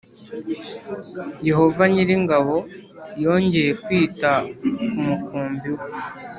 Yehova 1.47 1.83
nyir’ingabo 1.91 2.55
yongeye 3.23 3.71
kwita 3.83 4.31
ku 4.91 4.99
mukumbi 5.05 5.69
we 5.77 5.85